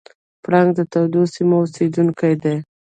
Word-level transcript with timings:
پړانګ 0.43 0.69
د 0.77 0.79
تودو 0.91 1.21
سیمو 1.33 1.55
اوسېدونکی 1.61 2.33
دی. 2.43 2.55